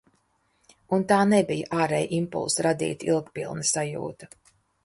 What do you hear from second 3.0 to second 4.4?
ilgpilna sajūta.